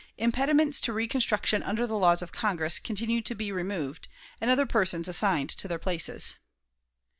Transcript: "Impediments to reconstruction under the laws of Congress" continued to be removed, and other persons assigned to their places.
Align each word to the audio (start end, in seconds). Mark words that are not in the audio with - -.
"Impediments 0.17 0.79
to 0.81 0.93
reconstruction 0.93 1.61
under 1.61 1.85
the 1.85 1.95
laws 1.95 2.23
of 2.23 2.31
Congress" 2.31 2.79
continued 2.79 3.23
to 3.23 3.35
be 3.35 3.51
removed, 3.51 4.07
and 4.41 4.49
other 4.49 4.65
persons 4.65 5.07
assigned 5.07 5.51
to 5.51 5.67
their 5.67 5.77
places. 5.77 6.39